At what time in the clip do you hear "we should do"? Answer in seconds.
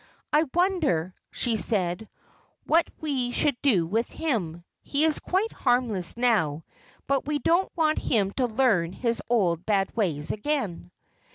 3.01-3.85